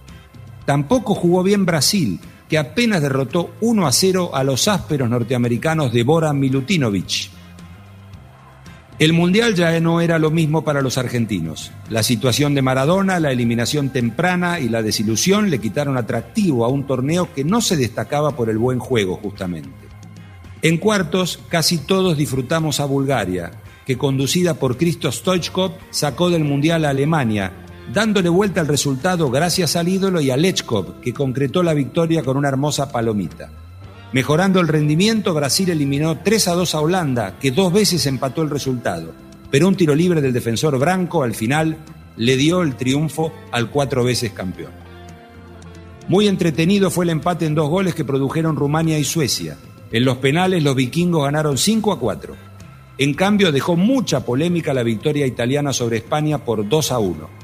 Tampoco 0.64 1.14
jugó 1.14 1.42
bien 1.42 1.66
Brasil, 1.66 2.20
que 2.48 2.58
apenas 2.58 3.02
derrotó 3.02 3.54
1 3.60 3.86
a 3.86 3.92
0 3.92 4.30
a 4.34 4.44
los 4.44 4.68
ásperos 4.68 5.08
norteamericanos 5.08 5.92
de 5.92 6.02
Bora 6.02 6.32
Milutinovic. 6.32 7.30
El 8.98 9.14
Mundial 9.14 9.54
ya 9.54 9.80
no 9.80 10.00
era 10.00 10.18
lo 10.18 10.30
mismo 10.30 10.62
para 10.62 10.82
los 10.82 10.96
argentinos. 10.96 11.72
La 11.88 12.02
situación 12.02 12.54
de 12.54 12.62
Maradona, 12.62 13.18
la 13.18 13.32
eliminación 13.32 13.90
temprana 13.90 14.60
y 14.60 14.68
la 14.68 14.82
desilusión 14.82 15.50
le 15.50 15.58
quitaron 15.58 15.96
atractivo 15.96 16.64
a 16.64 16.68
un 16.68 16.86
torneo 16.86 17.32
que 17.34 17.42
no 17.42 17.60
se 17.60 17.76
destacaba 17.76 18.36
por 18.36 18.48
el 18.48 18.58
buen 18.58 18.78
juego 18.78 19.16
justamente. 19.16 19.70
En 20.60 20.76
cuartos, 20.76 21.40
casi 21.48 21.78
todos 21.78 22.16
disfrutamos 22.16 22.78
a 22.78 22.84
Bulgaria, 22.84 23.50
que 23.84 23.98
conducida 23.98 24.54
por 24.54 24.76
Kristo 24.76 25.10
Stoichkov 25.10 25.72
sacó 25.90 26.30
del 26.30 26.44
Mundial 26.44 26.84
a 26.84 26.90
Alemania, 26.90 27.61
dándole 27.92 28.28
vuelta 28.28 28.60
al 28.60 28.68
resultado 28.68 29.30
gracias 29.30 29.76
al 29.76 29.88
ídolo 29.88 30.20
y 30.20 30.30
a 30.30 30.36
Lechkov, 30.36 31.00
que 31.00 31.12
concretó 31.14 31.62
la 31.62 31.74
victoria 31.74 32.22
con 32.22 32.36
una 32.36 32.48
hermosa 32.48 32.92
palomita. 32.92 33.50
Mejorando 34.12 34.60
el 34.60 34.68
rendimiento, 34.68 35.32
Brasil 35.32 35.70
eliminó 35.70 36.18
3 36.18 36.48
a 36.48 36.52
2 36.52 36.74
a 36.74 36.80
Holanda, 36.80 37.38
que 37.38 37.50
dos 37.50 37.72
veces 37.72 38.04
empató 38.06 38.42
el 38.42 38.50
resultado, 38.50 39.12
pero 39.50 39.68
un 39.68 39.74
tiro 39.74 39.94
libre 39.94 40.20
del 40.20 40.34
defensor 40.34 40.78
Branco 40.78 41.22
al 41.22 41.34
final 41.34 41.78
le 42.16 42.36
dio 42.36 42.62
el 42.62 42.76
triunfo 42.76 43.32
al 43.50 43.70
cuatro 43.70 44.04
veces 44.04 44.32
campeón. 44.32 44.72
Muy 46.08 46.28
entretenido 46.28 46.90
fue 46.90 47.04
el 47.04 47.10
empate 47.10 47.46
en 47.46 47.54
dos 47.54 47.70
goles 47.70 47.94
que 47.94 48.04
produjeron 48.04 48.56
Rumania 48.56 48.98
y 48.98 49.04
Suecia. 49.04 49.56
En 49.90 50.04
los 50.04 50.18
penales 50.18 50.62
los 50.62 50.74
vikingos 50.74 51.24
ganaron 51.24 51.56
5 51.56 51.92
a 51.92 51.98
4. 51.98 52.34
En 52.98 53.14
cambio 53.14 53.52
dejó 53.52 53.76
mucha 53.76 54.24
polémica 54.24 54.74
la 54.74 54.82
victoria 54.82 55.26
italiana 55.26 55.72
sobre 55.72 55.98
España 55.98 56.38
por 56.38 56.68
2 56.68 56.92
a 56.92 56.98
1. 56.98 57.41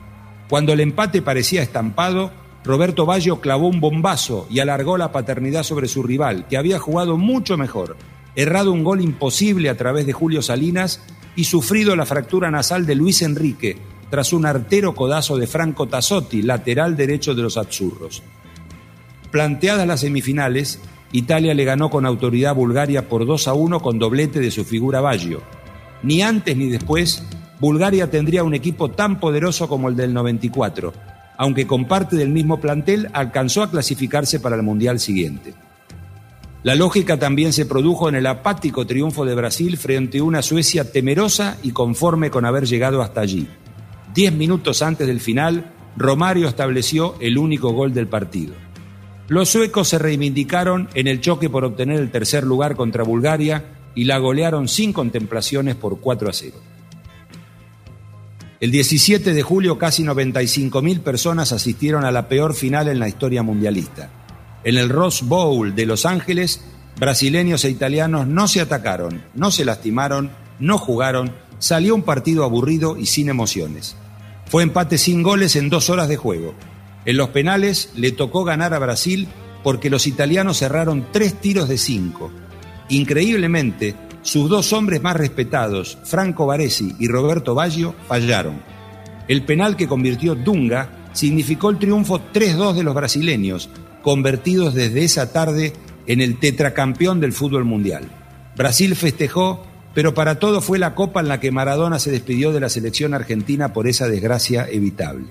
Cuando 0.49 0.73
el 0.73 0.81
empate 0.81 1.23
parecía 1.23 1.63
estampado, 1.63 2.31
Roberto 2.65 3.07
Baggio 3.07 3.41
clavó 3.41 3.69
un 3.69 3.81
bombazo 3.81 4.47
y 4.51 4.61
alargó 4.61 4.97
la 4.97 5.13
paternidad 5.13 5.63
sobre 5.63 5.89
su 5.89 6.03
rival, 6.03 6.47
que 6.49 6.57
había 6.57 6.79
jugado 6.79 7.17
mucho 7.17 7.57
mejor, 7.57 7.97
errado 8.35 8.73
un 8.73 8.85
gol 8.85 9.01
imposible 9.01 9.69
a 9.69 9.77
través 9.77 10.07
de 10.07 10.13
Julio 10.13 10.43
Salinas 10.43 11.03
y 11.37 11.45
sufrido 11.45 11.97
la 11.97 12.07
fractura 12.07 12.51
nasal 12.51 12.87
de 12.87 12.95
Luis 12.95 13.23
Enrique 13.23 13.77
tras 14.11 14.33
un 14.33 14.47
artero 14.47 14.95
codazo 14.95 15.37
de 15.37 15.47
Franco 15.47 15.87
Tassotti, 15.87 16.43
lateral 16.43 16.97
derecho 16.97 17.35
de 17.35 17.43
los 17.43 17.57
Azzurros. 17.57 18.23
Planteadas 19.31 19.87
las 19.87 20.01
semifinales, 20.01 20.81
Italia 21.13 21.55
le 21.55 21.65
ganó 21.65 21.91
con 21.91 22.07
autoridad 22.07 22.51
a 22.51 22.55
Bulgaria 22.55 23.09
por 23.09 23.27
2 23.27 23.49
a 23.49 23.55
1 23.55 23.81
con 23.81 23.99
doblete 23.99 24.41
de 24.41 24.51
su 24.51 24.65
figura 24.65 25.01
Baggio. 25.01 25.43
Ni 26.03 26.23
antes 26.23 26.57
ni 26.57 26.69
después, 26.69 27.23
Bulgaria 27.61 28.11
tendría 28.11 28.45
un 28.45 28.55
equipo 28.55 28.91
tan 28.91 29.19
poderoso 29.21 29.69
como 29.69 29.89
el 29.89 29.97
del 29.97 30.15
94 30.15 30.93
aunque 31.39 31.69
con 31.69 31.87
parte 31.87 32.17
del 32.17 32.31
mismo 32.31 32.61
plantel, 32.61 33.09
alcanzó 33.13 33.63
a 33.63 33.71
clasificarse 33.71 34.41
para 34.41 34.57
el 34.57 34.65
Mundial 34.65 34.99
siguiente. 34.99 35.55
La 36.65 36.75
lógica 36.75 37.17
también 37.17 37.53
se 37.53 37.65
produjo 37.65 38.09
en 38.09 38.17
el 38.17 38.27
apático 38.27 38.87
triunfo 38.87 39.25
de 39.25 39.37
Brasil 39.37 39.77
frente 39.79 40.19
a 40.19 40.25
una 40.25 40.43
Suecia 40.43 40.91
temerosa 40.91 41.57
y 41.63 41.71
conforme 41.71 42.31
con 42.31 42.45
haber 42.45 42.67
llegado 42.67 43.01
hasta 43.01 43.21
allí. 43.21 43.47
Diez 44.13 44.33
minutos 44.33 44.83
antes 44.83 45.07
del 45.07 45.21
final, 45.21 45.73
Romario 45.97 46.49
estableció 46.49 47.15
el 47.21 47.39
único 47.39 47.71
gol 47.71 47.95
del 47.95 48.09
partido. 48.09 48.55
Los 49.29 49.49
suecos 49.51 49.87
se 49.89 49.99
reivindicaron 49.99 50.89
en 50.95 51.07
el 51.07 51.21
choque 51.21 51.49
por 51.49 51.65
obtener 51.65 52.01
el 52.01 52.11
tercer 52.11 52.43
lugar 52.43 52.75
contra 52.75 53.05
Bulgaria 53.05 53.65
y 53.95 54.05
la 54.05 54.19
golearon 54.19 54.67
sin 54.67 54.93
contemplaciones 54.93 55.77
por 55.77 56.01
4 56.01 56.29
a 56.29 56.33
0. 56.33 56.57
El 58.61 58.73
17 58.73 59.35
de 59.35 59.43
julio 59.43 59.79
casi 59.79 60.03
95.000 60.03 61.01
personas 61.01 61.53
asistieron 61.53 62.05
a 62.05 62.11
la 62.11 62.29
peor 62.29 62.55
final 62.55 62.89
en 62.89 62.99
la 62.99 63.07
historia 63.07 63.45
mundialista. 63.45 64.11
En 64.65 64.77
el 64.77 64.89
Rose 64.89 65.25
Bowl 65.25 65.77
de 65.77 65.87
Los 65.87 66.05
Ángeles, 66.05 66.61
brasileños 66.99 67.65
e 67.65 67.71
italianos 67.71 68.27
no 68.27 68.49
se 68.49 68.61
atacaron, 68.61 69.23
no 69.35 69.53
se 69.53 69.65
lastimaron, 69.65 70.33
no 70.59 70.77
jugaron, 70.77 71.33
salió 71.61 71.95
un 71.95 72.03
partido 72.03 72.43
aburrido 72.43 72.97
y 72.97 73.07
sin 73.07 73.29
emociones. 73.29 73.95
Fue 74.47 74.65
empate 74.65 74.99
sin 74.99 75.23
goles 75.23 75.55
en 75.55 75.71
dos 75.71 75.89
horas 75.89 76.09
de 76.09 76.17
juego. 76.17 76.55
En 77.05 77.17
los 77.17 77.29
penales 77.29 77.91
le 77.95 78.11
tocó 78.11 78.43
ganar 78.43 78.75
a 78.75 78.81
Brasil 78.81 79.29
porque 79.63 79.89
los 79.89 80.09
italianos 80.09 80.59
cerraron 80.59 81.07
tres 81.13 81.41
tiros 81.41 81.69
de 81.69 81.79
cinco. 81.79 82.33
Increíblemente, 82.89 83.95
sus 84.29 84.51
dos 84.51 84.75
hombres 84.75 85.03
más 85.03 85.17
respetados, 85.17 85.97
Franco 86.05 86.45
Baresi 86.45 86.95
y 86.99 87.09
Roberto 87.09 87.55
Baggio, 87.55 87.95
fallaron. 88.09 88.61
El 89.27 89.43
penal 89.43 89.75
que 89.75 89.89
convirtió 89.89 90.35
Dunga 90.35 91.09
significó 91.15 91.71
el 91.71 91.79
triunfo 91.79 92.21
3-2 92.35 92.75
de 92.75 92.83
los 92.83 92.95
brasileños, 92.95 93.71
convertidos 94.03 94.75
desde 94.75 95.03
esa 95.03 95.33
tarde 95.33 95.73
en 96.07 96.21
el 96.21 96.39
tetracampeón 96.39 97.21
del 97.21 97.33
fútbol 97.33 97.65
mundial. 97.65 98.05
Brasil 98.55 98.95
festejó, 98.97 99.65
pero 99.95 100.13
para 100.13 100.39
todo 100.39 100.61
fue 100.61 100.79
la 100.79 100.95
copa 100.95 101.21
en 101.21 101.29
la 101.29 101.41
que 101.41 101.51
Maradona 101.51 101.99
se 101.99 102.11
despidió 102.11 102.53
de 102.53 102.61
la 102.61 102.69
selección 102.69 103.15
argentina 103.15 103.73
por 103.73 103.89
esa 103.89 104.09
desgracia 104.09 104.69
evitable. 104.69 105.29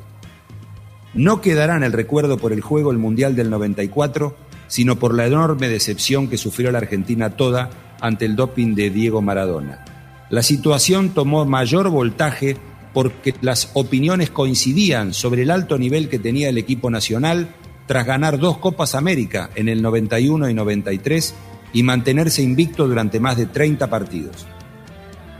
No 1.13 1.39
quedará 1.41 1.75
en 1.75 1.83
el 1.83 1.93
recuerdo 1.93 2.39
por 2.39 2.51
el 2.51 2.61
juego 2.61 2.89
el 2.89 2.97
Mundial 2.97 3.35
del 3.35 3.51
94, 3.51 4.35
sino 4.67 4.97
por 4.97 5.13
la 5.13 5.27
enorme 5.27 5.69
decepción 5.69 6.29
que 6.29 6.39
sufrió 6.39 6.71
la 6.71 6.79
Argentina 6.79 7.35
toda 7.35 7.69
ante 8.01 8.25
el 8.25 8.35
doping 8.35 8.75
de 8.75 8.89
Diego 8.89 9.21
Maradona. 9.21 9.83
La 10.29 10.43
situación 10.43 11.09
tomó 11.09 11.45
mayor 11.45 11.89
voltaje 11.89 12.57
porque 12.93 13.33
las 13.41 13.71
opiniones 13.73 14.29
coincidían 14.29 15.13
sobre 15.13 15.43
el 15.43 15.51
alto 15.51 15.77
nivel 15.77 16.09
que 16.09 16.19
tenía 16.19 16.49
el 16.49 16.57
equipo 16.57 16.89
nacional 16.89 17.49
tras 17.85 18.05
ganar 18.05 18.37
dos 18.37 18.57
Copas 18.57 18.95
América 18.95 19.49
en 19.55 19.69
el 19.69 19.81
91 19.81 20.49
y 20.49 20.53
93 20.53 21.33
y 21.73 21.83
mantenerse 21.83 22.41
invicto 22.41 22.87
durante 22.87 23.19
más 23.19 23.37
de 23.37 23.45
30 23.45 23.89
partidos. 23.89 24.45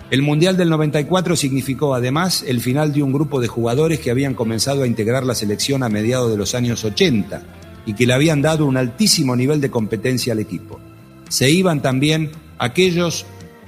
El 0.10 0.22
Mundial 0.22 0.56
del 0.56 0.70
94 0.70 1.36
significó 1.36 1.94
además 1.94 2.44
el 2.48 2.62
final 2.62 2.94
de 2.94 3.04
un 3.04 3.12
grupo 3.12 3.42
de 3.42 3.50
jugadores 3.50 4.00
que 4.00 4.10
habían 4.10 4.36
comenzado 4.36 4.84
a 4.84 4.88
integrar 4.88 5.26
la 5.26 5.36
selección 5.36 5.84
a 5.84 5.90
mediados 5.90 6.32
de 6.32 6.38
los 6.38 6.56
años 6.56 6.86
80 6.86 7.44
y 7.86 7.94
que 7.94 8.06
le 8.06 8.14
habían 8.14 8.42
dado 8.42 8.66
un 8.66 8.78
altísimo 8.78 9.36
nivel 9.36 9.60
de 9.60 9.70
competencia 9.70 10.32
al 10.32 10.40
equipo. 10.40 10.80
Se 11.28 11.50
iban 11.50 11.82
también 11.82 12.32
aquellos 12.58 13.26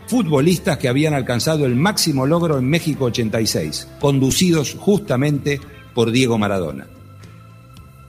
futbolistas 0.08 0.78
que 0.78 0.88
habían 0.88 1.14
alcanzado 1.14 1.66
el 1.66 1.76
máximo 1.76 2.26
logro 2.26 2.58
en 2.58 2.68
México 2.68 3.06
86, 3.06 3.88
conducidos 4.00 4.76
justamente 4.80 5.62
por 5.94 6.12
Diego 6.12 6.38
Maradona. 6.38 6.88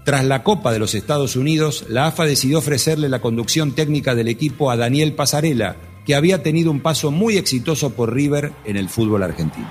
Tras 0.04 0.24
la 0.24 0.42
Copa 0.42 0.72
de 0.72 0.78
los 0.78 0.94
Estados 0.94 1.36
Unidos, 1.36 1.84
la 1.88 2.06
AFA 2.06 2.24
decidió 2.24 2.58
ofrecerle 2.58 3.08
la 3.08 3.20
conducción 3.20 3.72
técnica 3.72 4.14
del 4.14 4.28
equipo 4.28 4.70
a 4.70 4.76
Daniel 4.76 5.12
Pasarela, 5.12 5.76
que 6.06 6.14
había 6.14 6.42
tenido 6.42 6.70
un 6.70 6.80
paso 6.80 7.10
muy 7.10 7.36
exitoso 7.36 7.90
por 7.90 8.14
River 8.14 8.52
en 8.64 8.76
el 8.76 8.88
fútbol 8.88 9.22
argentino. 9.22 9.68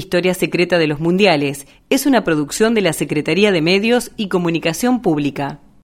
Historia 0.00 0.32
Secreta 0.32 0.78
de 0.78 0.86
los 0.86 0.98
Mundiales 0.98 1.66
es 1.90 2.06
una 2.06 2.24
producción 2.24 2.72
de 2.72 2.80
la 2.80 2.94
Secretaría 2.94 3.52
de 3.52 3.60
Medios 3.60 4.12
y 4.16 4.28
Comunicación 4.28 5.02
Pública. 5.02 5.60